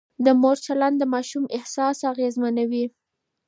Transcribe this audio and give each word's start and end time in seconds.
د 0.25 0.27
مور 0.41 0.57
چلند 0.65 0.95
د 0.99 1.03
ماشوم 1.13 1.43
احساسات 1.57 2.09
اغېزمنوي. 2.13 2.85